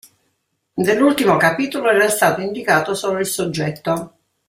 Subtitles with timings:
[0.73, 4.15] Dell'ultimo capitolo era stato indicato solo il soggetto.